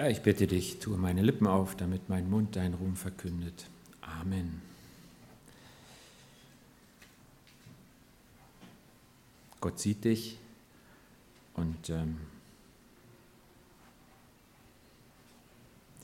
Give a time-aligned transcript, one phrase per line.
[0.00, 3.66] Ja, ich bitte dich, tue meine Lippen auf, damit mein Mund deinen Ruhm verkündet.
[4.00, 4.62] Amen.
[9.60, 10.38] Gott sieht dich
[11.52, 12.16] und ähm,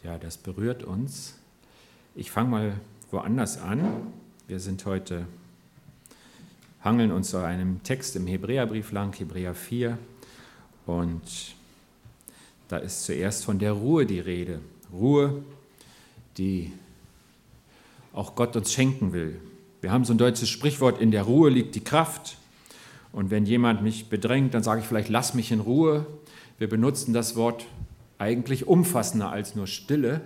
[0.04, 1.38] ja, das berührt uns.
[2.14, 4.12] Ich fange mal woanders an.
[4.46, 5.26] Wir sind heute,
[6.82, 9.96] hangeln uns zu einem Text im Hebräerbrief lang, Hebräer 4.
[10.84, 11.55] Und
[12.68, 14.60] da ist zuerst von der Ruhe die Rede.
[14.92, 15.42] Ruhe,
[16.36, 16.72] die
[18.12, 19.41] auch Gott uns schenken will.
[19.80, 22.38] Wir haben so ein deutsches Sprichwort, in der Ruhe liegt die Kraft.
[23.12, 26.06] Und wenn jemand mich bedrängt, dann sage ich vielleicht, lass mich in Ruhe.
[26.58, 27.66] Wir benutzen das Wort
[28.18, 30.22] eigentlich umfassender als nur Stille.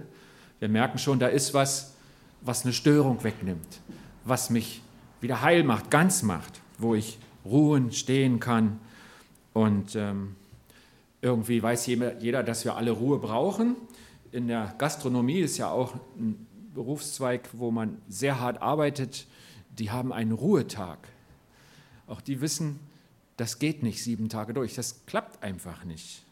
[0.61, 1.95] Wir merken schon, da ist was,
[2.41, 3.81] was eine Störung wegnimmt,
[4.25, 4.83] was mich
[5.21, 8.79] wieder heil macht, ganz macht, wo ich ruhen, stehen kann
[9.53, 10.37] und ähm,
[11.23, 13.77] irgendwie weiß jeder, dass wir alle Ruhe brauchen.
[14.33, 19.27] In der Gastronomie ist ja auch ein Berufszweig, wo man sehr hart arbeitet.
[19.79, 20.99] Die haben einen Ruhetag.
[22.07, 22.81] Auch die wissen,
[23.37, 24.75] das geht nicht sieben Tage durch.
[24.75, 26.25] Das klappt einfach nicht.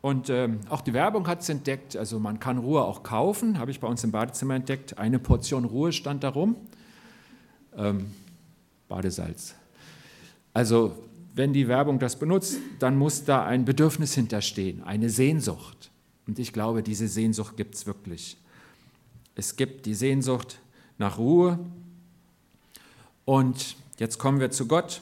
[0.00, 1.96] Und ähm, auch die Werbung hat es entdeckt.
[1.96, 4.98] Also man kann Ruhe auch kaufen, habe ich bei uns im Badezimmer entdeckt.
[4.98, 6.56] Eine Portion Ruhe stand darum.
[7.76, 8.12] Ähm,
[8.88, 9.54] Badesalz.
[10.52, 10.96] Also
[11.34, 15.90] wenn die Werbung das benutzt, dann muss da ein Bedürfnis hinterstehen, eine Sehnsucht.
[16.26, 18.36] Und ich glaube, diese Sehnsucht gibt es wirklich.
[19.34, 20.58] Es gibt die Sehnsucht
[20.98, 21.58] nach Ruhe.
[23.24, 25.00] Und jetzt kommen wir zu Gott.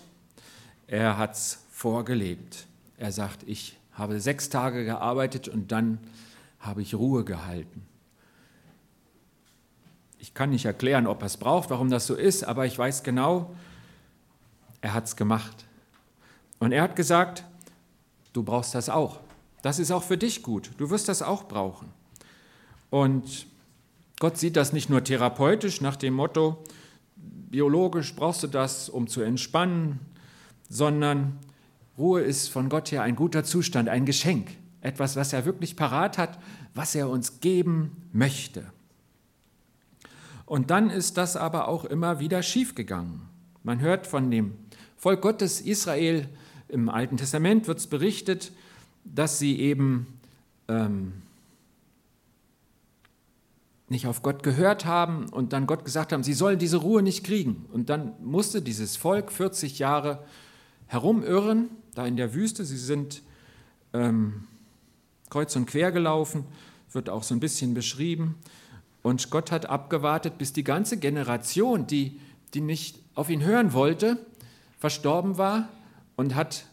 [0.86, 2.66] Er hat es vorgelebt.
[2.96, 5.98] Er sagt, ich habe sechs Tage gearbeitet und dann
[6.58, 7.86] habe ich Ruhe gehalten.
[10.18, 13.02] Ich kann nicht erklären, ob er es braucht, warum das so ist, aber ich weiß
[13.02, 13.54] genau,
[14.82, 15.64] er hat es gemacht.
[16.60, 17.44] Und er hat gesagt,
[18.32, 19.18] du brauchst das auch.
[19.62, 20.70] Das ist auch für dich gut.
[20.78, 21.88] Du wirst das auch brauchen.
[22.90, 23.46] Und
[24.20, 26.62] Gott sieht das nicht nur therapeutisch nach dem Motto,
[27.16, 29.98] biologisch brauchst du das, um zu entspannen,
[30.68, 31.38] sondern
[31.98, 34.50] Ruhe ist von Gott her ein guter Zustand, ein Geschenk,
[34.80, 36.38] etwas, was er wirklich parat hat,
[36.74, 38.64] was er uns geben möchte.
[40.46, 43.22] Und dann ist das aber auch immer wieder schiefgegangen.
[43.62, 44.54] Man hört von dem
[44.96, 46.28] Volk Gottes Israel,
[46.70, 48.52] im Alten Testament wird es berichtet,
[49.04, 50.06] dass sie eben
[50.68, 51.12] ähm,
[53.88, 57.24] nicht auf Gott gehört haben und dann Gott gesagt haben, sie sollen diese Ruhe nicht
[57.24, 57.66] kriegen.
[57.72, 60.24] Und dann musste dieses Volk 40 Jahre
[60.86, 62.64] herumirren, da in der Wüste.
[62.64, 63.22] Sie sind
[63.92, 64.44] ähm,
[65.28, 66.44] kreuz und quer gelaufen,
[66.92, 68.36] wird auch so ein bisschen beschrieben.
[69.02, 72.20] Und Gott hat abgewartet, bis die ganze Generation, die,
[72.54, 74.18] die nicht auf ihn hören wollte,
[74.78, 75.68] verstorben war
[76.20, 76.66] und hat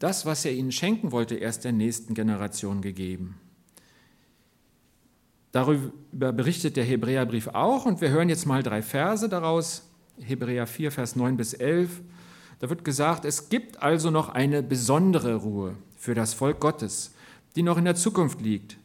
[0.00, 3.36] das, was er ihnen schenken wollte, erst der nächsten Generation gegeben.
[5.52, 9.88] Darüber berichtet der Hebräerbrief auch und wir hören jetzt mal drei Verse daraus.
[10.20, 12.02] Hebräer 4, Vers 9 bis 11.
[12.58, 17.14] Da wird gesagt, es gibt also noch eine besondere Ruhe für das Volk Gottes,
[17.54, 18.78] die noch in der Zukunft liegt.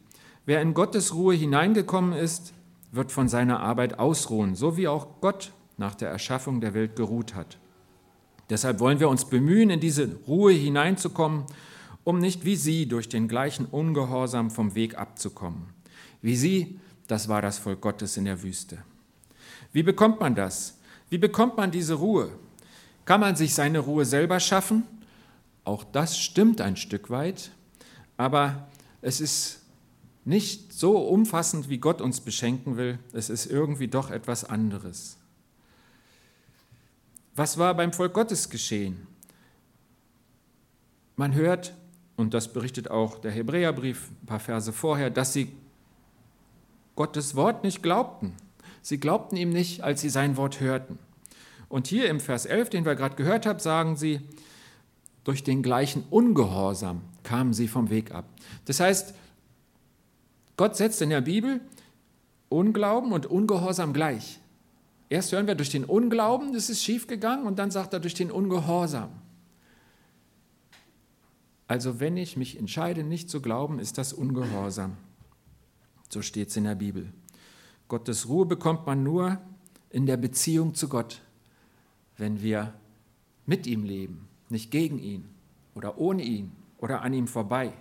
[0.46, 2.52] Wer in Gottes Ruhe hineingekommen ist,
[2.92, 7.34] wird von seiner Arbeit ausruhen, so wie auch Gott nach der Erschaffung der Welt geruht
[7.34, 7.58] hat.
[8.50, 11.44] Deshalb wollen wir uns bemühen, in diese Ruhe hineinzukommen,
[12.02, 15.68] um nicht wie sie durch den gleichen Ungehorsam vom Weg abzukommen.
[16.20, 18.78] Wie sie, das war das Volk Gottes in der Wüste.
[19.72, 20.78] Wie bekommt man das?
[21.08, 22.30] Wie bekommt man diese Ruhe?
[23.04, 24.82] Kann man sich seine Ruhe selber schaffen?
[25.64, 27.52] Auch das stimmt ein Stück weit,
[28.16, 28.68] aber
[29.00, 29.60] es ist
[30.24, 32.98] nicht so umfassend, wie Gott uns beschenken will.
[33.12, 35.19] Es ist irgendwie doch etwas anderes.
[37.34, 39.06] Was war beim Volk Gottes geschehen?
[41.16, 41.74] Man hört,
[42.16, 45.52] und das berichtet auch der Hebräerbrief ein paar Verse vorher, dass sie
[46.96, 48.34] Gottes Wort nicht glaubten.
[48.82, 50.98] Sie glaubten ihm nicht, als sie sein Wort hörten.
[51.68, 54.20] Und hier im Vers 11, den wir gerade gehört haben, sagen sie,
[55.24, 58.24] durch den gleichen Ungehorsam kamen sie vom Weg ab.
[58.64, 59.14] Das heißt,
[60.56, 61.60] Gott setzt in der Bibel
[62.48, 64.40] Unglauben und Ungehorsam gleich.
[65.10, 68.30] Erst hören wir durch den Unglauben, das ist schiefgegangen, und dann sagt er durch den
[68.30, 69.10] Ungehorsam.
[71.66, 74.96] Also wenn ich mich entscheide, nicht zu glauben, ist das Ungehorsam.
[76.08, 77.12] So steht es in der Bibel.
[77.88, 79.38] Gottes Ruhe bekommt man nur
[79.90, 81.20] in der Beziehung zu Gott,
[82.16, 82.72] wenn wir
[83.46, 85.28] mit ihm leben, nicht gegen ihn
[85.74, 87.72] oder ohne ihn oder an ihm vorbei.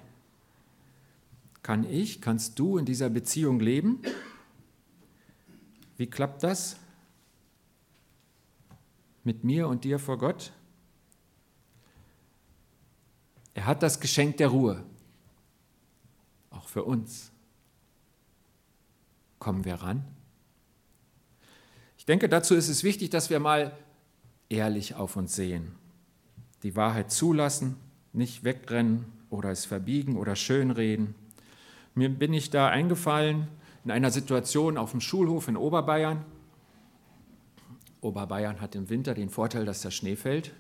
[1.62, 4.02] Kann ich, kannst du in dieser Beziehung leben?
[5.96, 6.78] Wie klappt das?
[9.30, 10.52] Mit mir und dir vor Gott?
[13.54, 14.84] Er hat das Geschenk der Ruhe.
[16.50, 17.32] Auch für uns.
[19.38, 20.04] Kommen wir ran?
[22.00, 23.78] Ich denke, dazu ist es wichtig, dass wir mal
[24.50, 25.76] ehrlich auf uns sehen,
[26.64, 27.76] die Wahrheit zulassen,
[28.14, 31.14] nicht wegrennen oder es verbiegen oder schönreden.
[31.94, 33.48] Mir bin ich da eingefallen
[33.86, 36.26] in einer Situation auf dem Schulhof in Oberbayern.
[38.02, 40.54] Oberbayern hat im Winter den Vorteil, dass der Schnee fällt.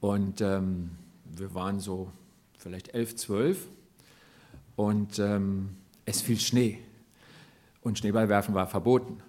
[0.00, 0.90] Und ähm,
[1.24, 2.10] wir waren so
[2.58, 3.66] vielleicht elf, zwölf
[4.76, 6.78] und ähm, es fiel Schnee.
[7.82, 9.20] Und Schneeballwerfen war verboten.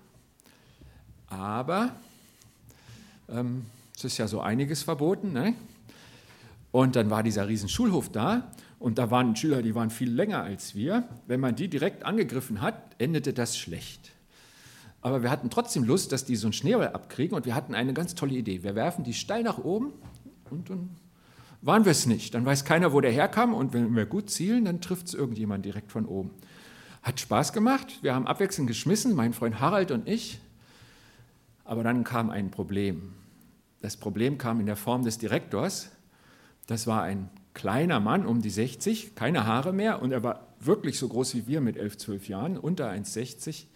[1.27, 1.95] Aber
[3.29, 3.65] ähm,
[3.95, 5.33] es ist ja so einiges verboten.
[5.33, 5.53] Ne?
[6.71, 10.43] Und dann war dieser riesen Schulhof da und da waren Schüler, die waren viel länger
[10.43, 11.07] als wir.
[11.27, 14.14] Wenn man die direkt angegriffen hat, endete das schlecht.
[15.05, 17.93] Aber wir hatten trotzdem Lust, dass die so einen Schneeball abkriegen und wir hatten eine
[17.93, 18.63] ganz tolle Idee.
[18.63, 19.93] Wir werfen die steil nach oben
[20.49, 20.89] und dann
[21.61, 22.33] waren wir es nicht.
[22.33, 25.63] Dann weiß keiner, wo der herkam und wenn wir gut zielen, dann trifft es irgendjemand
[25.63, 26.31] direkt von oben.
[27.03, 27.99] Hat Spaß gemacht.
[28.01, 30.39] Wir haben abwechselnd geschmissen, mein Freund Harald und ich.
[31.65, 33.13] Aber dann kam ein Problem.
[33.81, 35.91] Das Problem kam in der Form des Direktors.
[36.65, 40.97] Das war ein kleiner Mann um die 60, keine Haare mehr und er war wirklich
[40.97, 43.67] so groß wie wir mit 11, 12 Jahren, unter 1,60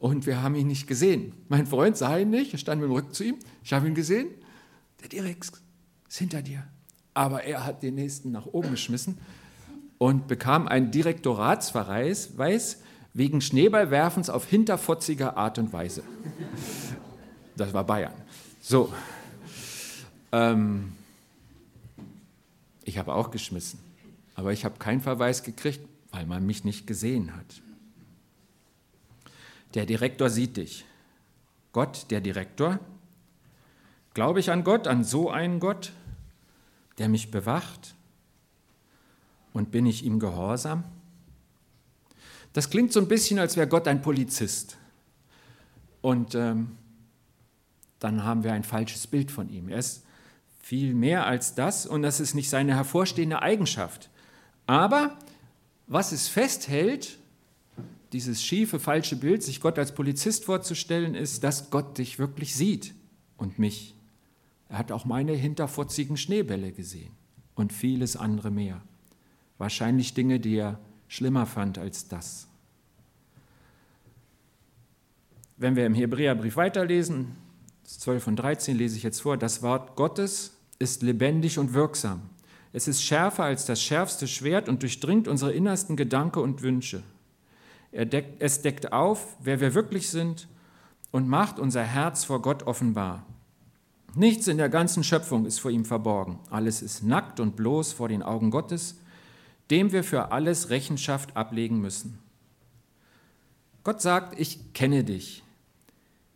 [0.00, 1.34] und wir haben ihn nicht gesehen.
[1.48, 3.94] Mein Freund sah ihn nicht, er stand mit dem Rücken zu ihm, ich habe ihn
[3.94, 4.28] gesehen,
[5.00, 5.52] der Direkt
[6.08, 6.64] ist hinter dir.
[7.14, 9.18] Aber er hat den nächsten nach oben geschmissen
[9.98, 12.80] und bekam einen Direktoratsverweis
[13.12, 16.02] wegen Schneeballwerfens auf hinterfotziger Art und Weise.
[17.56, 18.14] Das war Bayern.
[18.62, 18.92] So.
[20.32, 20.92] Ähm,
[22.84, 23.78] ich habe auch geschmissen,
[24.34, 25.80] aber ich habe keinen Verweis gekriegt,
[26.10, 27.60] weil man mich nicht gesehen hat.
[29.74, 30.84] Der Direktor sieht dich.
[31.72, 32.80] Gott, der Direktor.
[34.14, 35.92] Glaube ich an Gott, an so einen Gott,
[36.98, 37.94] der mich bewacht?
[39.52, 40.84] Und bin ich ihm gehorsam?
[42.52, 44.76] Das klingt so ein bisschen, als wäre Gott ein Polizist.
[46.00, 46.76] Und ähm,
[48.00, 49.68] dann haben wir ein falsches Bild von ihm.
[49.68, 50.04] Er ist
[50.60, 54.10] viel mehr als das und das ist nicht seine hervorstehende Eigenschaft.
[54.66, 55.16] Aber
[55.86, 57.18] was es festhält,
[58.12, 62.94] dieses schiefe, falsche Bild, sich Gott als Polizist vorzustellen, ist, dass Gott dich wirklich sieht
[63.36, 63.94] und mich.
[64.68, 67.12] Er hat auch meine hinterfotzigen Schneebälle gesehen
[67.54, 68.80] und vieles andere mehr.
[69.58, 72.46] Wahrscheinlich Dinge, die er schlimmer fand als das.
[75.56, 77.36] Wenn wir im Hebräerbrief weiterlesen,
[77.84, 82.22] 12 und 13 lese ich jetzt vor, das Wort Gottes ist lebendig und wirksam.
[82.72, 87.02] Es ist schärfer als das schärfste Schwert und durchdringt unsere innersten Gedanken und Wünsche.
[87.92, 90.48] Deckt, es deckt auf, wer wir wirklich sind
[91.10, 93.26] und macht unser Herz vor Gott offenbar.
[94.14, 96.38] Nichts in der ganzen Schöpfung ist vor ihm verborgen.
[96.50, 98.96] Alles ist nackt und bloß vor den Augen Gottes,
[99.70, 102.18] dem wir für alles Rechenschaft ablegen müssen.
[103.84, 105.42] Gott sagt, ich kenne dich.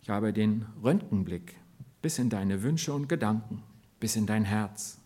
[0.01, 1.55] Ich habe den Röntgenblick
[2.01, 3.63] bis in deine Wünsche und Gedanken,
[3.99, 4.99] bis in dein Herz.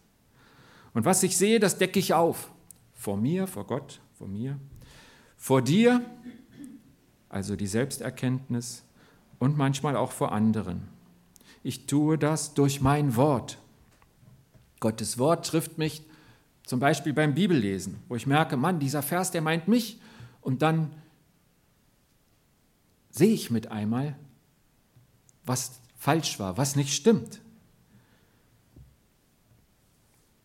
[0.93, 2.51] Und was ich sehe, das decke ich auf.
[2.93, 4.59] Vor mir, vor Gott, vor mir,
[5.37, 6.01] vor dir,
[7.29, 8.83] also die Selbsterkenntnis,
[9.39, 10.87] und manchmal auch vor anderen.
[11.63, 13.57] Ich tue das durch mein Wort.
[14.79, 16.03] Gottes Wort trifft mich
[16.65, 19.99] zum Beispiel beim Bibellesen, wo ich merke, Mann, dieser Vers, der meint mich.
[20.41, 20.91] Und dann
[23.09, 24.15] sehe ich mit einmal,
[25.45, 27.41] was falsch war, was nicht stimmt.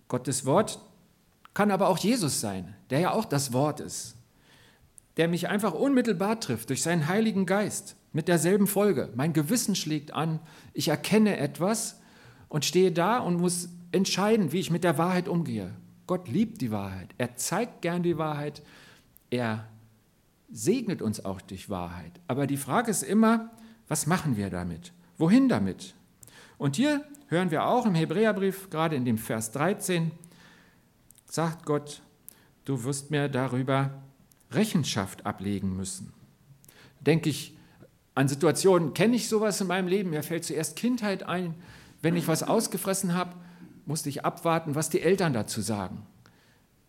[0.09, 0.81] Gottes Wort
[1.53, 4.17] kann aber auch Jesus sein, der ja auch das Wort ist,
[5.17, 9.11] der mich einfach unmittelbar trifft durch seinen Heiligen Geist mit derselben Folge.
[9.15, 10.41] Mein Gewissen schlägt an,
[10.73, 12.01] ich erkenne etwas
[12.49, 15.75] und stehe da und muss entscheiden, wie ich mit der Wahrheit umgehe.
[16.07, 18.63] Gott liebt die Wahrheit, er zeigt gern die Wahrheit,
[19.31, 19.67] er
[20.51, 22.21] segnet uns auch durch Wahrheit.
[22.29, 23.51] Aber die Frage ist immer,
[23.89, 24.93] was machen wir damit?
[25.19, 25.95] Wohin damit?
[26.59, 30.13] Und hier hören wir auch im Hebräerbrief, gerade in dem Vers 13,
[31.27, 32.03] sagt Gott,
[32.65, 34.04] du wirst mir darüber
[34.55, 36.13] Rechenschaft ablegen müssen.
[37.01, 37.57] Denke ich
[38.15, 40.11] an Situationen, kenne ich sowas in meinem Leben?
[40.11, 41.55] Mir fällt zuerst Kindheit ein.
[42.01, 43.33] Wenn ich was ausgefressen habe,
[43.87, 46.03] musste ich abwarten, was die Eltern dazu sagen.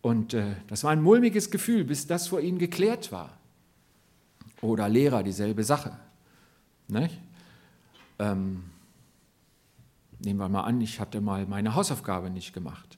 [0.02, 3.38] Und äh, das war ein mulmiges Gefühl, bis das vor ihnen geklärt war.
[4.62, 5.98] Oder Lehrer, dieselbe Sache.
[8.20, 8.64] Ähm,
[10.20, 12.98] nehmen wir mal an, ich hatte mal meine Hausaufgabe nicht gemacht.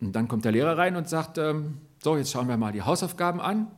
[0.00, 2.82] Und dann kommt der Lehrer rein und sagt, ähm, so, jetzt schauen wir mal die
[2.82, 3.70] Hausaufgaben an.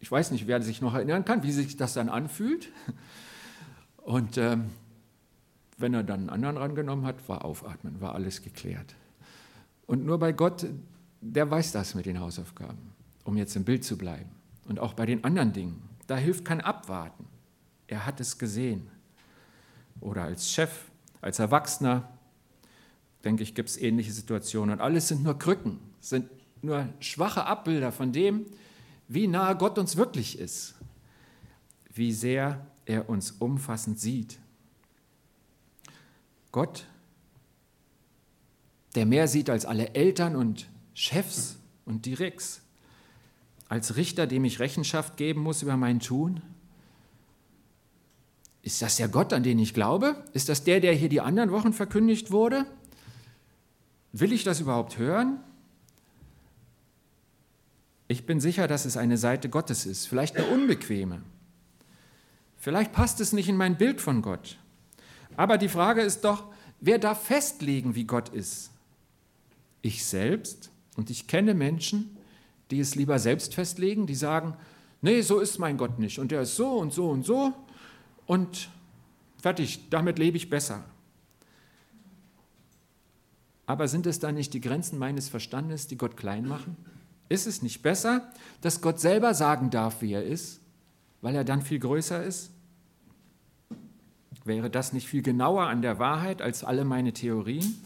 [0.00, 2.72] Ich weiß nicht, wer sich noch erinnern kann, wie sich das dann anfühlt.
[3.98, 4.70] Und ähm,
[5.76, 8.94] wenn er dann einen anderen rangenommen hat, war Aufatmen, war alles geklärt.
[9.86, 10.66] Und nur bei Gott,
[11.20, 12.94] der weiß das mit den Hausaufgaben.
[13.24, 14.30] um jetzt im Bild zu bleiben.
[14.68, 15.82] Und auch bei den anderen Dingen.
[16.06, 17.26] Da hilft kein Abwarten.
[17.88, 18.88] Er hat es gesehen.
[20.00, 20.70] Oder als Chef,
[21.20, 22.08] als Erwachsener,
[23.24, 24.76] denke ich, gibt es ähnliche Situationen.
[24.76, 26.30] Und alles sind nur Krücken, sind
[26.62, 28.46] nur schwache Abbilder von dem,
[29.08, 30.74] wie nahe Gott uns wirklich ist,
[31.92, 34.38] wie sehr er uns umfassend sieht.
[36.52, 36.86] Gott,
[38.94, 42.62] der mehr sieht als alle Eltern und Chefs und Direkts,
[43.68, 46.40] als Richter, dem ich Rechenschaft geben muss über mein Tun?
[48.62, 50.24] Ist das der Gott, an den ich glaube?
[50.32, 52.66] Ist das der, der hier die anderen Wochen verkündigt wurde?
[54.12, 55.40] Will ich das überhaupt hören?
[58.08, 61.22] Ich bin sicher, dass es eine Seite Gottes ist, vielleicht eine unbequeme.
[62.56, 64.58] Vielleicht passt es nicht in mein Bild von Gott.
[65.36, 66.44] Aber die Frage ist doch,
[66.80, 68.70] wer darf festlegen, wie Gott ist?
[69.82, 70.70] Ich selbst?
[70.96, 72.16] Und ich kenne Menschen,
[72.70, 74.56] die es lieber selbst festlegen, die sagen,
[75.02, 77.52] nee, so ist mein Gott nicht und der ist so und so und so
[78.26, 78.70] und
[79.40, 80.84] fertig, damit lebe ich besser.
[83.66, 86.76] Aber sind es dann nicht die Grenzen meines Verstandes, die Gott klein machen?
[87.28, 88.30] Ist es nicht besser,
[88.60, 90.60] dass Gott selber sagen darf, wie er ist,
[91.20, 92.50] weil er dann viel größer ist?
[94.44, 97.82] Wäre das nicht viel genauer an der Wahrheit als alle meine Theorien?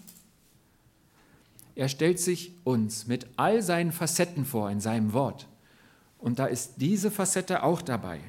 [1.74, 5.48] Er stellt sich uns mit all seinen Facetten vor in seinem Wort.
[6.18, 8.20] Und da ist diese Facette auch dabei,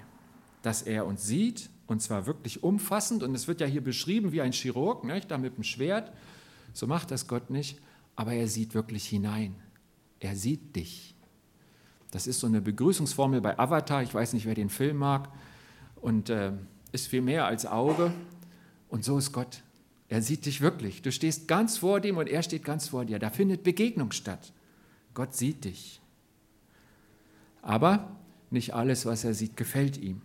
[0.62, 3.22] dass er uns sieht, und zwar wirklich umfassend.
[3.22, 5.30] Und es wird ja hier beschrieben wie ein Chirurg, nicht?
[5.30, 6.10] da mit dem Schwert.
[6.72, 7.80] So macht das Gott nicht,
[8.16, 9.56] aber er sieht wirklich hinein.
[10.22, 11.16] Er sieht dich.
[12.12, 14.04] Das ist so eine Begrüßungsformel bei Avatar.
[14.04, 15.30] Ich weiß nicht, wer den Film mag.
[15.96, 16.54] Und äh,
[16.92, 18.14] ist viel mehr als Auge.
[18.88, 19.64] Und so ist Gott.
[20.10, 21.02] Er sieht dich wirklich.
[21.02, 23.18] Du stehst ganz vor dem und er steht ganz vor dir.
[23.18, 24.54] Da findet Begegnung statt.
[25.14, 26.00] Gott sieht dich.
[27.62, 28.16] Aber
[28.52, 30.22] nicht alles, was er sieht, gefällt ihm.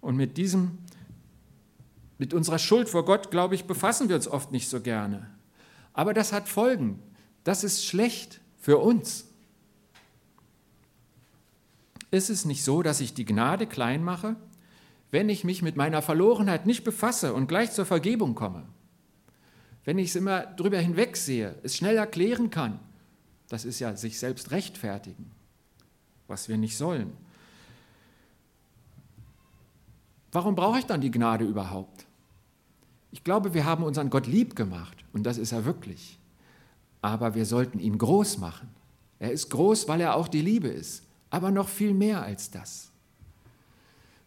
[0.00, 0.78] Und mit diesem,
[2.18, 5.28] mit unserer Schuld vor Gott, glaube ich, befassen wir uns oft nicht so gerne.
[5.92, 7.00] Aber das hat Folgen.
[7.42, 9.24] Das ist schlecht für uns.
[12.10, 14.36] Ist es nicht so, dass ich die Gnade klein mache
[15.10, 18.66] wenn ich mich mit meiner Verlorenheit nicht befasse und gleich zur Vergebung komme,
[19.84, 22.80] wenn ich es immer drüber hinwegsehe, es schnell erklären kann,
[23.48, 25.30] das ist ja sich selbst rechtfertigen,
[26.26, 27.12] was wir nicht sollen.
[30.32, 32.04] Warum brauche ich dann die Gnade überhaupt?
[33.12, 36.18] Ich glaube, wir haben unseren Gott lieb gemacht und das ist er wirklich.
[37.06, 38.68] Aber wir sollten ihn groß machen.
[39.20, 42.90] Er ist groß, weil er auch die Liebe ist, aber noch viel mehr als das.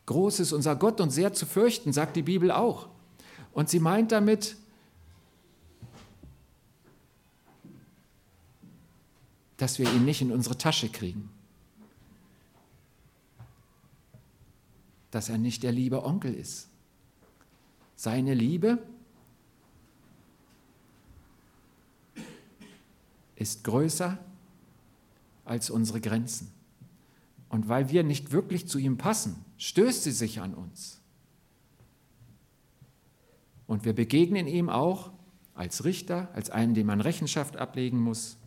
[0.06, 2.88] Groß ist unser Gott und sehr zu fürchten, sagt die Bibel auch.
[3.52, 4.56] Und sie meint damit,
[9.58, 11.30] dass wir ihn nicht in unsere Tasche kriegen.
[15.12, 16.70] Dass er nicht der liebe Onkel ist.
[17.98, 18.82] Seine Liebe
[23.39, 24.17] ist größer
[25.46, 26.51] als unsere Grenzen.
[27.50, 31.01] Und weil wir nicht wirklich zu ihm passen, stößt sie sich an uns.
[33.65, 35.12] Und wir begegnen ihm auch
[35.55, 38.38] als Richter, als einen, dem man Rechenschaft ablegen muss.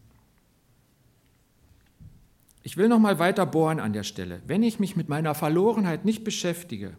[2.62, 4.40] Ich will noch mal weiter bohren an der Stelle.
[4.46, 6.96] Wenn ich mich mit meiner Verlorenheit nicht beschäftige,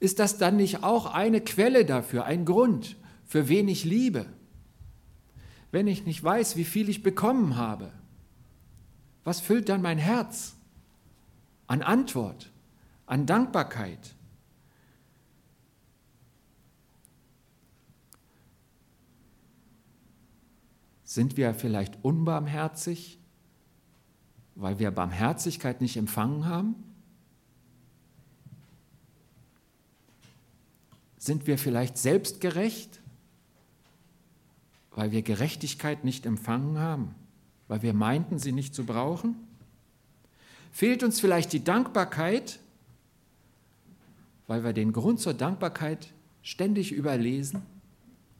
[0.00, 4.26] ist das dann nicht auch eine Quelle dafür, ein Grund für wenig Liebe?
[5.70, 7.92] Wenn ich nicht weiß, wie viel ich bekommen habe,
[9.24, 10.56] was füllt dann mein Herz
[11.66, 12.50] an Antwort?
[13.10, 14.14] an Dankbarkeit.
[21.02, 23.18] Sind wir vielleicht unbarmherzig,
[24.54, 26.76] weil wir Barmherzigkeit nicht empfangen haben?
[31.18, 32.99] Sind wir vielleicht selbstgerecht,
[35.00, 37.14] weil wir Gerechtigkeit nicht empfangen haben,
[37.68, 39.34] weil wir meinten, sie nicht zu brauchen?
[40.72, 42.58] Fehlt uns vielleicht die Dankbarkeit,
[44.46, 47.62] weil wir den Grund zur Dankbarkeit ständig überlesen,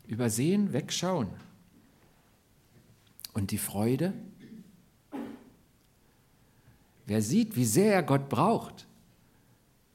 [0.06, 1.28] übersehen, wegschauen.
[3.32, 4.12] Und die Freude?
[7.06, 8.86] Wer sieht, wie sehr er Gott braucht,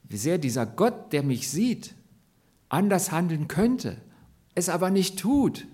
[0.02, 1.94] wie sehr dieser Gott, der mich sieht,
[2.68, 3.98] anders handeln könnte,
[4.56, 5.68] es aber nicht tut,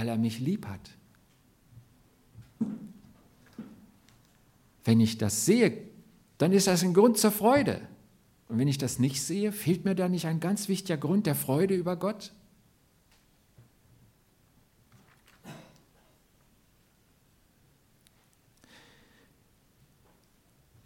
[0.00, 0.96] weil er mich lieb hat.
[4.82, 5.76] Wenn ich das sehe,
[6.38, 7.82] dann ist das ein Grund zur Freude.
[8.48, 11.34] Und wenn ich das nicht sehe, fehlt mir da nicht ein ganz wichtiger Grund der
[11.34, 12.32] Freude über Gott?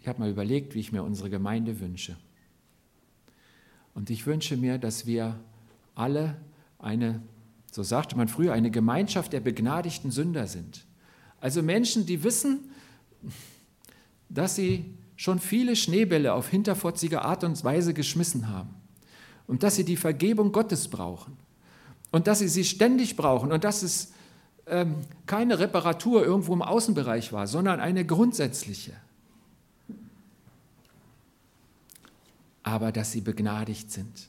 [0.00, 2.16] Ich habe mal überlegt, wie ich mir unsere Gemeinde wünsche.
[3.94, 5.38] Und ich wünsche mir, dass wir
[5.94, 6.37] alle
[6.80, 7.23] eine,
[7.75, 10.85] so sagte man früher, eine Gemeinschaft der begnadigten Sünder sind.
[11.40, 12.71] Also Menschen, die wissen,
[14.28, 18.73] dass sie schon viele Schneebälle auf hinterfotzige Art und Weise geschmissen haben
[19.49, 21.37] und dass sie die Vergebung Gottes brauchen
[22.12, 24.12] und dass sie sie ständig brauchen und dass es
[24.66, 24.95] ähm,
[25.26, 28.93] keine Reparatur irgendwo im Außenbereich war, sondern eine grundsätzliche.
[32.62, 34.28] Aber dass sie begnadigt sind.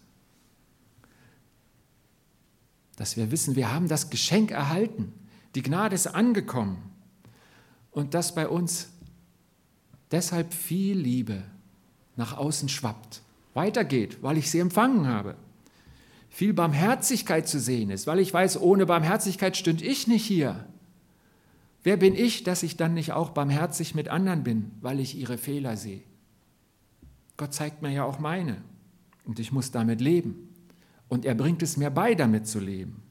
[2.96, 5.14] Dass wir wissen, wir haben das Geschenk erhalten.
[5.56, 6.78] Die Gnade ist angekommen.
[7.92, 8.90] Und dass bei uns
[10.12, 11.44] deshalb viel Liebe
[12.16, 13.22] nach außen schwappt,
[13.54, 15.36] weitergeht, weil ich sie empfangen habe.
[16.30, 20.66] Viel Barmherzigkeit zu sehen ist, weil ich weiß, ohne Barmherzigkeit stünde ich nicht hier.
[21.84, 25.38] Wer bin ich, dass ich dann nicht auch barmherzig mit anderen bin, weil ich ihre
[25.38, 26.02] Fehler sehe?
[27.38, 28.58] Gott zeigt mir ja auch meine
[29.24, 30.55] und ich muss damit leben.
[31.08, 33.06] Und er bringt es mir bei, damit zu leben.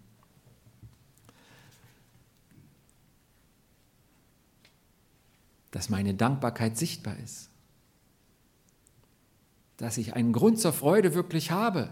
[5.74, 7.50] dass meine Dankbarkeit sichtbar ist,
[9.76, 11.88] dass ich einen Grund zur Freude wirklich habe.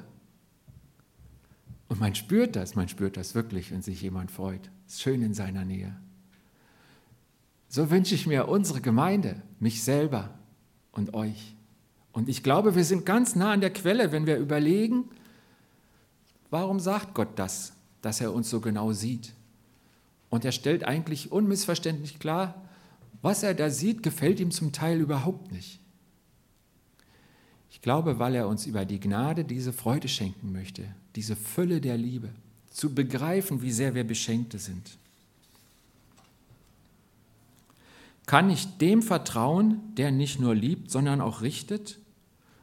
[1.89, 4.71] Und man spürt das, man spürt das wirklich, wenn sich jemand freut.
[4.87, 5.97] Ist schön in seiner Nähe.
[7.69, 10.31] So wünsche ich mir unsere Gemeinde, mich selber
[10.93, 11.57] und euch.
[12.13, 15.11] Und ich glaube, wir sind ganz nah an der Quelle, wenn wir überlegen,
[16.53, 19.33] warum sagt Gott das, dass er uns so genau sieht.
[20.29, 22.63] Und er stellt eigentlich unmissverständlich klar,
[23.23, 25.81] was er da sieht, gefällt ihm zum Teil überhaupt nicht.
[27.71, 30.85] Ich glaube, weil er uns über die Gnade diese Freude schenken möchte,
[31.17, 32.29] diese Fülle der Liebe,
[32.71, 34.99] zu begreifen, wie sehr wir Beschenkte sind.
[38.27, 41.99] Kann ich dem vertrauen, der nicht nur liebt, sondern auch richtet?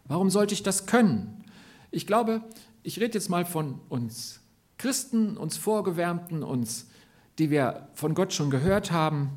[0.05, 1.43] Warum sollte ich das können?
[1.91, 2.43] Ich glaube,
[2.89, 4.39] ich rede jetzt mal von uns
[4.79, 6.87] Christen, uns Vorgewärmten, uns,
[7.37, 9.29] die wir von Gott schon gehört haben,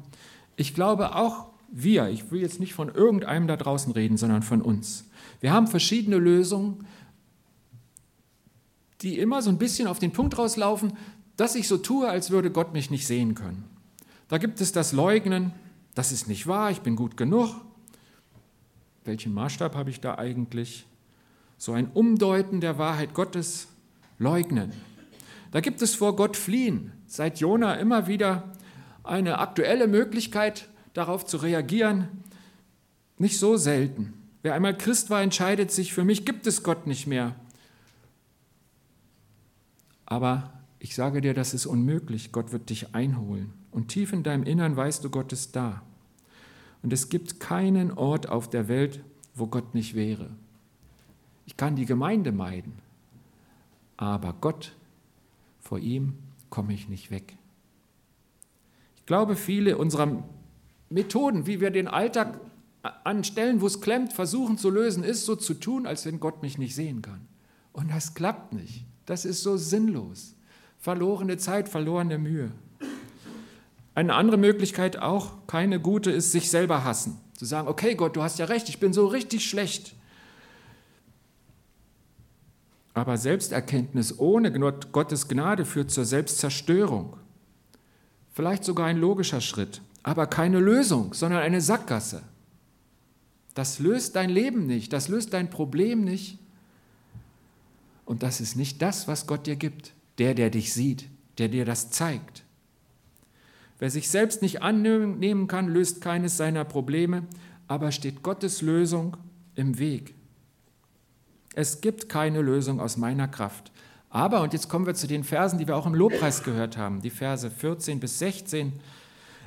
[0.57, 4.63] ich glaube auch wir, ich will jetzt nicht von irgendeinem da draußen reden, sondern von
[4.63, 5.05] uns.
[5.41, 6.87] Wir haben verschiedene Lösungen,
[9.03, 10.95] die immer so ein bisschen auf den Punkt rauslaufen,
[11.37, 13.65] dass ich so tue, als würde Gott mich nicht sehen können.
[14.29, 15.53] Da gibt es das Leugnen,
[15.95, 17.55] das ist nicht wahr, ich bin gut genug.
[19.05, 20.87] Welchen Maßstab habe ich da eigentlich?
[21.63, 23.69] So ein Umdeuten der Wahrheit Gottes,
[24.19, 24.73] leugnen.
[25.53, 26.91] Da gibt es vor Gott fliehen.
[27.07, 28.51] Seit Jona immer wieder
[29.05, 32.09] eine aktuelle Möglichkeit, darauf zu reagieren,
[33.17, 34.13] nicht so selten.
[34.43, 37.37] Wer einmal Christ war, entscheidet sich, für mich gibt es Gott nicht mehr.
[40.05, 42.33] Aber ich sage dir, das ist unmöglich.
[42.33, 43.53] Gott wird dich einholen.
[43.71, 45.83] Und tief in deinem Innern weißt du, Gott ist da.
[46.83, 49.05] Und es gibt keinen Ort auf der Welt,
[49.37, 50.29] wo Gott nicht wäre.
[51.47, 52.75] Ich kann die Gemeinde meiden,
[53.97, 54.75] aber Gott,
[55.61, 56.15] vor ihm
[56.51, 57.37] komme ich nicht weg.
[58.97, 60.23] Ich glaube, viele unserer
[60.89, 62.41] Methoden, wie wir den Alltag
[63.05, 66.43] an Stellen, wo es klemmt, versuchen zu lösen, ist so zu tun, als wenn Gott
[66.43, 67.21] mich nicht sehen kann.
[67.73, 68.85] Und das klappt nicht.
[69.07, 70.35] Das ist so sinnlos.
[70.79, 72.51] Verlorene Zeit, verlorene Mühe.
[73.95, 77.19] Eine andere Möglichkeit auch, keine gute, ist sich selber hassen.
[77.35, 79.95] Zu sagen, okay Gott, du hast ja recht, ich bin so richtig schlecht.
[82.95, 84.53] Aber Selbsterkenntnis ohne
[84.93, 87.17] Gottes Gnade führt zur Selbstzerstörung.
[88.33, 92.23] Vielleicht sogar ein logischer Schritt, aber keine Lösung, sondern eine Sackgasse.
[93.55, 96.39] Das löst dein Leben nicht, das löst dein Problem nicht.
[98.05, 101.65] Und das ist nicht das, was Gott dir gibt, der, der dich sieht, der dir
[101.65, 102.45] das zeigt.
[103.79, 107.25] Wer sich selbst nicht annehmen kann, löst keines seiner Probleme,
[107.69, 109.17] aber steht Gottes Lösung
[109.55, 110.15] im Weg.
[111.55, 113.73] Es gibt keine Lösung aus meiner Kraft.
[114.09, 117.01] Aber, und jetzt kommen wir zu den Versen, die wir auch im Lobpreis gehört haben,
[117.01, 118.73] die Verse 14 bis 16.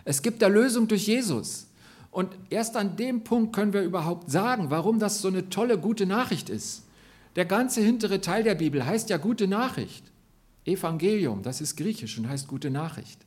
[0.05, 1.67] Es gibt Erlösung durch Jesus.
[2.11, 6.05] Und erst an dem Punkt können wir überhaupt sagen, warum das so eine tolle, gute
[6.05, 6.83] Nachricht ist.
[7.35, 10.11] Der ganze hintere Teil der Bibel heißt ja gute Nachricht.
[10.63, 13.19] Evangelium, das ist griechisch und heißt gute Nachricht.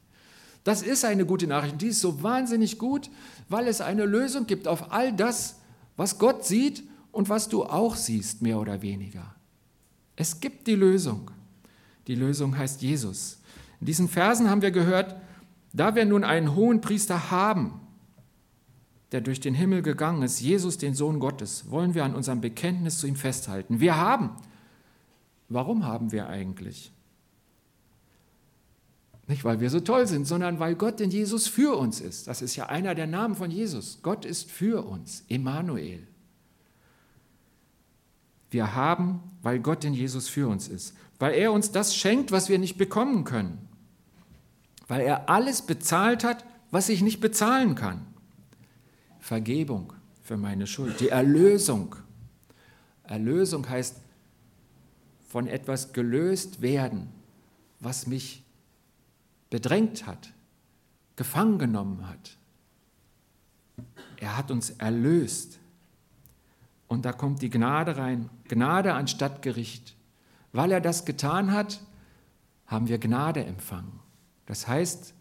[0.65, 3.11] Das ist eine gute Nachricht und die ist so wahnsinnig gut,
[3.49, 5.57] weil es eine Lösung gibt auf all das,
[5.97, 6.83] was Gott sieht
[7.19, 9.35] und was du auch siehst, mehr oder weniger.
[10.15, 11.33] Es gibt die Lösung.
[12.07, 13.41] Die Lösung heißt Jesus.
[13.81, 15.17] In diesen Versen haben wir gehört,
[15.73, 17.81] da wir nun einen hohen Priester haben,
[19.11, 22.99] der durch den Himmel gegangen ist, Jesus, den Sohn Gottes, wollen wir an unserem Bekenntnis
[22.99, 23.81] zu ihm festhalten.
[23.81, 24.37] Wir haben.
[25.49, 26.93] Warum haben wir eigentlich?
[29.27, 32.29] Nicht, weil wir so toll sind, sondern weil Gott in Jesus für uns ist.
[32.29, 33.99] Das ist ja einer der Namen von Jesus.
[34.03, 36.07] Gott ist für uns, Emmanuel.
[38.51, 42.49] Wir haben, weil Gott in Jesus für uns ist, weil er uns das schenkt, was
[42.49, 43.69] wir nicht bekommen können,
[44.87, 48.07] weil er alles bezahlt hat, was ich nicht bezahlen kann.
[49.21, 51.97] Vergebung für meine Schuld, die Erlösung.
[53.05, 53.97] Erlösung heißt
[55.29, 57.09] von etwas gelöst werden,
[57.81, 58.45] was mich
[59.51, 60.33] bedrängt hat,
[61.17, 62.37] gefangen genommen hat.
[64.17, 65.59] Er hat uns erlöst.
[66.89, 69.97] Und da kommt die Gnade rein, Gnade anstatt Gericht.
[70.53, 71.81] Weil er das getan hat,
[72.67, 74.01] haben wir Gnade empfangen.
[74.47, 75.15] Das heißt,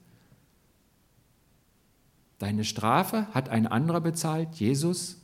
[2.40, 5.22] deine Strafe hat ein anderer bezahlt, Jesus,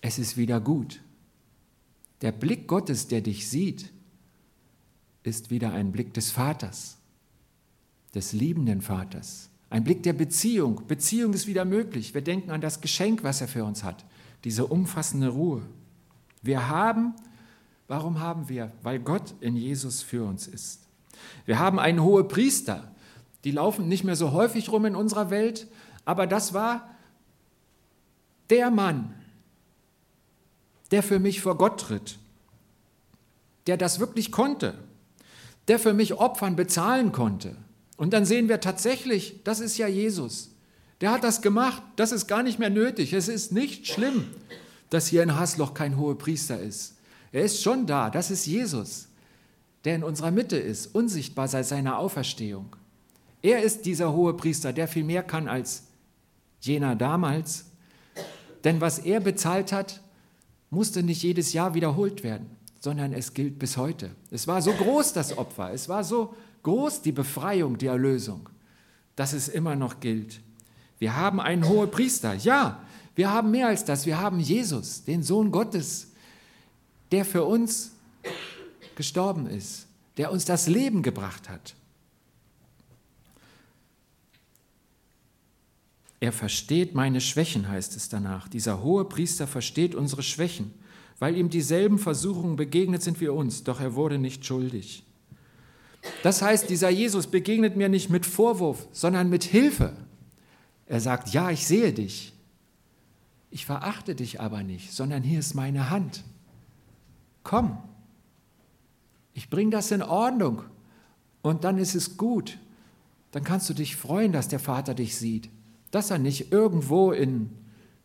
[0.00, 1.02] es ist wieder gut.
[2.22, 3.92] Der Blick Gottes, der dich sieht,
[5.22, 6.98] ist wieder ein Blick des Vaters
[8.14, 9.50] des liebenden Vaters.
[9.70, 10.86] Ein Blick der Beziehung.
[10.86, 12.14] Beziehung ist wieder möglich.
[12.14, 14.04] Wir denken an das Geschenk, was er für uns hat.
[14.44, 15.62] Diese umfassende Ruhe.
[16.42, 17.14] Wir haben,
[17.88, 18.72] warum haben wir?
[18.82, 20.82] Weil Gott in Jesus für uns ist.
[21.46, 22.92] Wir haben einen hohen Priester.
[23.44, 25.66] Die laufen nicht mehr so häufig rum in unserer Welt,
[26.04, 26.88] aber das war
[28.50, 29.14] der Mann,
[30.90, 32.18] der für mich vor Gott tritt,
[33.66, 34.74] der das wirklich konnte,
[35.68, 37.56] der für mich Opfern bezahlen konnte,
[37.96, 40.50] und dann sehen wir tatsächlich, das ist ja Jesus.
[41.00, 43.12] Der hat das gemacht, das ist gar nicht mehr nötig.
[43.12, 44.26] Es ist nicht schlimm,
[44.90, 46.96] dass hier in Hasloch kein hoher Priester ist.
[47.32, 49.08] Er ist schon da, das ist Jesus,
[49.84, 52.76] der in unserer Mitte ist, unsichtbar seit seiner Auferstehung.
[53.42, 55.84] Er ist dieser hohe Priester, der viel mehr kann als
[56.60, 57.66] jener damals.
[58.62, 60.00] Denn was er bezahlt hat,
[60.70, 62.46] musste nicht jedes Jahr wiederholt werden,
[62.80, 64.10] sondern es gilt bis heute.
[64.30, 68.48] Es war so groß, das Opfer, es war so groß die Befreiung, die Erlösung,
[69.16, 70.40] dass es immer noch gilt.
[71.04, 72.32] Wir haben einen hohen Priester.
[72.32, 72.82] Ja,
[73.14, 74.06] wir haben mehr als das.
[74.06, 76.12] Wir haben Jesus, den Sohn Gottes,
[77.12, 77.90] der für uns
[78.96, 79.86] gestorben ist,
[80.16, 81.74] der uns das Leben gebracht hat.
[86.20, 88.48] Er versteht meine Schwächen, heißt es danach.
[88.48, 90.72] Dieser hohe Priester versteht unsere Schwächen,
[91.18, 95.04] weil ihm dieselben Versuchungen begegnet sind wie uns, doch er wurde nicht schuldig.
[96.22, 99.94] Das heißt, dieser Jesus begegnet mir nicht mit Vorwurf, sondern mit Hilfe.
[100.86, 102.32] Er sagt, ja, ich sehe dich.
[103.50, 106.24] Ich verachte dich aber nicht, sondern hier ist meine Hand.
[107.42, 107.78] Komm,
[109.32, 110.62] ich bringe das in Ordnung
[111.42, 112.58] und dann ist es gut.
[113.32, 115.50] Dann kannst du dich freuen, dass der Vater dich sieht,
[115.90, 117.50] dass er nicht irgendwo in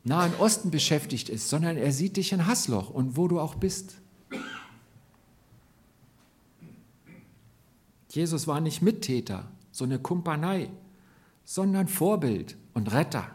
[0.03, 3.95] Nahen Osten beschäftigt ist, sondern er sieht dich in Hassloch und wo du auch bist.
[8.09, 10.69] Jesus war nicht Mittäter, so eine Kumpanei,
[11.43, 13.27] sondern Vorbild und Retter.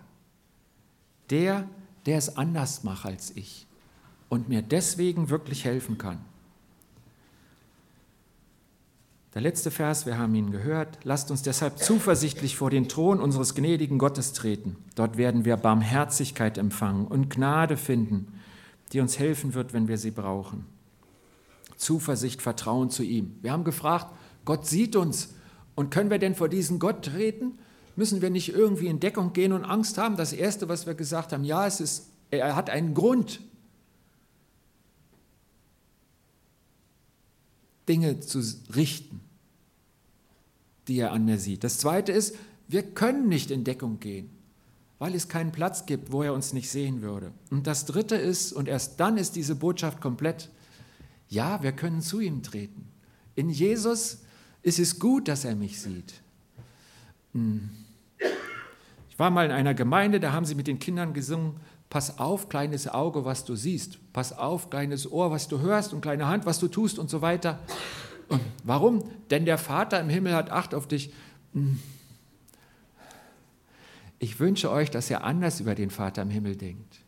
[1.30, 1.68] Der,
[2.06, 3.66] der es anders macht als ich
[4.28, 6.18] und mir deswegen wirklich helfen kann.
[9.34, 10.98] Der letzte Vers, wir haben ihn gehört.
[11.02, 14.76] Lasst uns deshalb zuversichtlich vor den Thron unseres gnädigen Gottes treten.
[14.94, 18.40] Dort werden wir Barmherzigkeit empfangen und Gnade finden,
[18.92, 20.66] die uns helfen wird, wenn wir sie brauchen.
[21.76, 23.36] Zuversicht, Vertrauen zu ihm.
[23.42, 24.06] Wir haben gefragt,
[24.44, 25.34] Gott sieht uns.
[25.74, 27.58] Und können wir denn vor diesen Gott treten?
[27.96, 30.16] Müssen wir nicht irgendwie in Deckung gehen und Angst haben?
[30.16, 33.40] Das Erste, was wir gesagt haben, ja, es ist, er hat einen Grund,
[37.88, 38.42] Dinge zu
[38.74, 39.20] richten,
[40.88, 41.64] die er an mir sieht.
[41.64, 42.34] Das Zweite ist,
[42.66, 44.30] wir können nicht in Deckung gehen,
[44.98, 47.32] weil es keinen Platz gibt, wo er uns nicht sehen würde.
[47.50, 50.50] Und das Dritte ist, und erst dann ist diese Botschaft komplett,
[51.28, 52.88] ja, wir können zu ihm treten.
[53.34, 54.18] In Jesus
[54.66, 56.14] es ist gut, dass er mich sieht.
[57.34, 57.68] Hm.
[59.10, 61.56] Ich war mal in einer Gemeinde, da haben sie mit den Kindern gesungen,
[61.90, 66.00] pass auf, kleines Auge, was du siehst, pass auf, kleines Ohr, was du hörst und
[66.00, 67.60] kleine Hand, was du tust und so weiter.
[68.64, 69.04] Warum?
[69.30, 71.12] Denn der Vater im Himmel hat Acht auf dich.
[71.52, 71.78] Hm.
[74.18, 77.00] Ich wünsche euch, dass ihr anders über den Vater im Himmel denkt.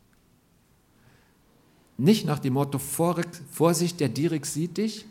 [1.97, 5.05] Nicht nach dem Motto, Vorsicht, der Dirk sieht dich,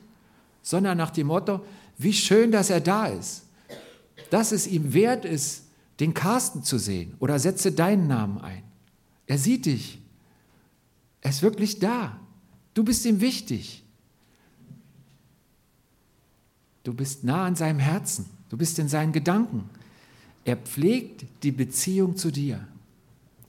[0.62, 1.61] sondern nach dem Motto,
[1.98, 3.45] wie schön, dass er da ist.
[4.31, 5.64] Dass es ihm wert ist,
[6.00, 7.14] den Carsten zu sehen.
[7.18, 8.62] Oder setze deinen Namen ein.
[9.26, 10.00] Er sieht dich.
[11.20, 12.20] Er ist wirklich da.
[12.74, 13.83] Du bist ihm wichtig.
[16.85, 18.26] Du bist nah an seinem Herzen.
[18.48, 19.68] Du bist in seinen Gedanken.
[20.44, 22.66] Er pflegt die Beziehung zu dir.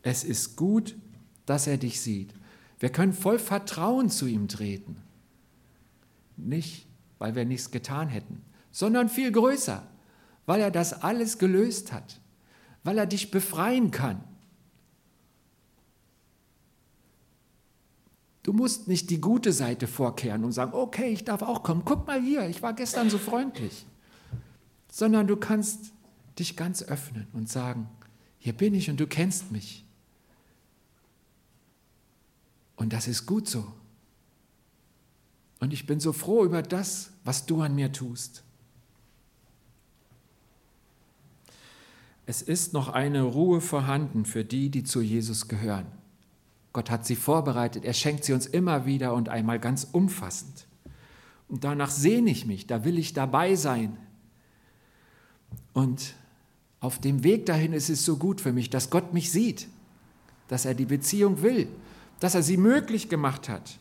[0.02, 0.96] Es ist gut,
[1.46, 2.34] dass er dich sieht.
[2.80, 4.98] Wir können voll Vertrauen zu ihm treten.
[6.38, 6.88] Nicht
[7.20, 9.84] weil wir nichts getan hätten, sondern viel größer,
[10.48, 12.20] weil er das alles gelöst hat,
[12.84, 14.24] weil er dich befreien kann.
[18.42, 22.08] Du musst nicht die gute Seite vorkehren und sagen, okay, ich darf auch kommen, guck
[22.08, 23.86] mal hier, ich war gestern so freundlich.
[24.90, 25.92] Sondern du kannst
[26.40, 27.90] dich ganz öffnen und sagen,
[28.40, 29.86] hier bin ich und du kennst mich.
[32.78, 33.74] Und das ist gut so.
[35.60, 38.44] Und ich bin so froh über das, was du an mir tust.
[42.28, 45.86] Es ist noch eine Ruhe vorhanden für die, die zu Jesus gehören.
[46.74, 50.68] Gott hat sie vorbereitet, er schenkt sie uns immer wieder und einmal ganz umfassend.
[51.48, 53.98] Und danach sehne ich mich, da will ich dabei sein.
[55.72, 56.16] Und
[56.82, 59.70] auf dem Weg dahin ist es so gut für mich, dass Gott mich sieht,
[60.50, 61.70] dass er die Beziehung will,
[62.20, 63.80] dass er sie möglich gemacht hat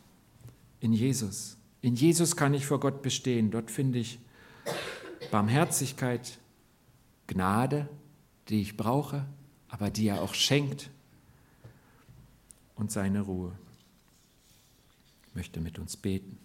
[0.78, 1.56] in Jesus.
[1.82, 3.50] In Jesus kann ich vor Gott bestehen.
[3.50, 4.20] Dort finde ich
[5.32, 6.38] Barmherzigkeit,
[7.26, 7.88] Gnade,
[8.48, 9.26] die ich brauche,
[9.68, 10.90] aber die er auch schenkt
[12.76, 13.52] und seine Ruhe.
[15.28, 16.38] Ich möchte mit uns beten.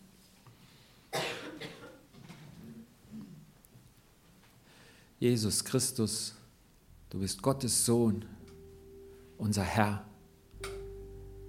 [5.20, 6.34] Jesus Christus,
[7.12, 8.26] du bist Gottes Sohn,
[9.38, 10.04] unser Herr.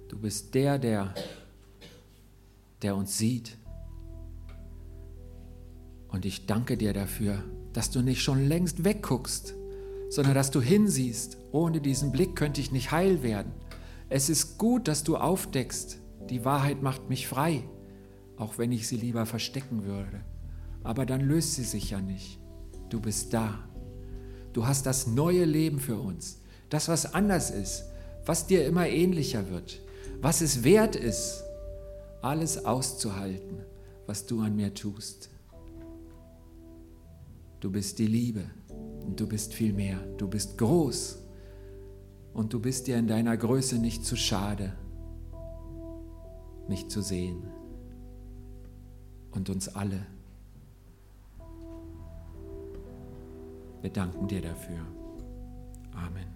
[0.09, 1.15] Du bist der, der,
[2.83, 3.57] der uns sieht.
[6.09, 9.55] Und ich danke dir dafür, dass du nicht schon längst wegguckst,
[10.13, 11.37] sondern dass du hinsiehst.
[11.51, 13.51] Ohne diesen Blick könnte ich nicht heil werden.
[14.09, 15.97] Es ist gut, dass du aufdeckst.
[16.29, 17.63] Die Wahrheit macht mich frei,
[18.37, 20.23] auch wenn ich sie lieber verstecken würde.
[20.83, 22.39] Aber dann löst sie sich ja nicht.
[22.89, 23.67] Du bist da.
[24.53, 26.41] Du hast das neue Leben für uns.
[26.69, 27.85] Das, was anders ist,
[28.23, 29.81] was dir immer ähnlicher wird,
[30.21, 31.43] was es wert ist,
[32.21, 33.65] alles auszuhalten,
[34.05, 35.31] was du an mir tust.
[37.61, 38.43] Du bist die Liebe
[39.05, 39.99] und du bist viel mehr.
[40.17, 41.23] Du bist groß
[42.33, 44.73] und du bist dir in deiner Größe nicht zu schade,
[46.67, 47.43] mich zu sehen
[49.31, 50.05] und uns alle.
[53.81, 54.79] Wir danken dir dafür.
[55.91, 56.32] Amen.